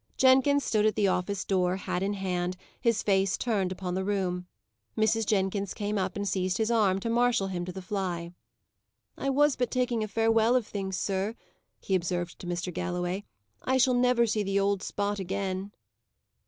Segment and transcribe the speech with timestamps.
[0.17, 4.47] Jenkins stood at the office door, hat in hand, his face turned upon the room.
[4.97, 5.27] Mrs.
[5.27, 8.33] Jenkins came up and seized his arm, to marshal him to the fly.
[9.15, 11.35] "I was but taking a farewell of things, sir,"
[11.79, 12.73] he observed to Mr.
[12.73, 13.25] Galloway.
[13.63, 15.71] "I shall never see the old spot again."